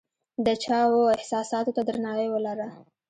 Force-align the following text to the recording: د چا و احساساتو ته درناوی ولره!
د 0.45 0.47
چا 0.63 0.79
و 0.91 0.95
احساساتو 1.15 1.75
ته 1.77 1.81
درناوی 1.87 2.27
ولره! 2.31 2.67